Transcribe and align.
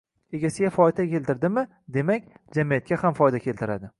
Egasiga 0.37 0.69
foyda 0.77 1.05
keltirdimi, 1.11 1.63
demak... 1.99 2.27
jamiyatga 2.59 3.01
ham 3.05 3.21
foyda 3.23 3.45
keltiradi. 3.49 3.89